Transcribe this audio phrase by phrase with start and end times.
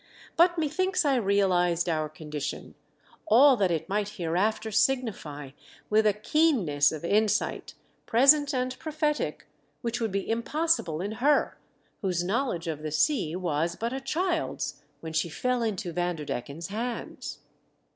[0.35, 2.73] But methinks I realised our condition—
[3.27, 5.51] all that it might hereafter signify—
[5.91, 7.75] with a keenness of insight,
[8.07, 9.45] present and prophetic,
[9.83, 11.55] which would be impossible in her>
[12.01, 14.13] v/hosc knowledge of the sea v/as but a THE GALE BREAKS.
[14.21, 17.39] 21 3 child's when she fell into Vanderdecken's hands.